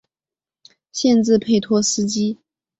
[0.91, 2.39] 县治佩托斯基。